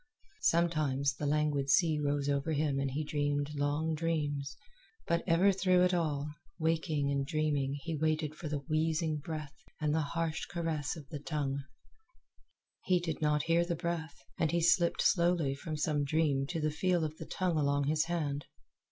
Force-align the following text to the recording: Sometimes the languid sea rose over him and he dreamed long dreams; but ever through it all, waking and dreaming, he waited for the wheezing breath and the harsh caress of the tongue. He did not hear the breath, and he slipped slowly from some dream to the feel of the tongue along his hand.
Sometimes 0.41 1.13
the 1.13 1.27
languid 1.27 1.69
sea 1.69 1.99
rose 2.03 2.27
over 2.27 2.53
him 2.53 2.79
and 2.79 2.89
he 2.89 3.03
dreamed 3.03 3.53
long 3.53 3.93
dreams; 3.93 4.57
but 5.05 5.23
ever 5.27 5.51
through 5.51 5.83
it 5.83 5.93
all, 5.93 6.31
waking 6.57 7.11
and 7.11 7.23
dreaming, 7.23 7.75
he 7.83 7.93
waited 7.95 8.33
for 8.33 8.47
the 8.49 8.61
wheezing 8.67 9.17
breath 9.19 9.53
and 9.79 9.93
the 9.93 10.01
harsh 10.01 10.47
caress 10.47 10.95
of 10.95 11.07
the 11.09 11.19
tongue. 11.19 11.61
He 12.85 12.99
did 12.99 13.21
not 13.21 13.43
hear 13.43 13.63
the 13.63 13.75
breath, 13.75 14.15
and 14.39 14.49
he 14.49 14.59
slipped 14.63 15.03
slowly 15.03 15.53
from 15.53 15.77
some 15.77 16.03
dream 16.03 16.47
to 16.47 16.59
the 16.59 16.71
feel 16.71 17.03
of 17.03 17.17
the 17.19 17.27
tongue 17.27 17.59
along 17.59 17.83
his 17.83 18.05
hand. 18.05 18.47